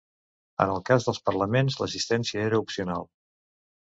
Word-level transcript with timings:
En 0.63 0.71
el 0.75 0.79
cas 0.87 1.03
dels 1.07 1.19
Parlaments 1.29 1.77
l'assistència 1.81 2.47
era 2.47 2.63
opcional. 2.65 3.07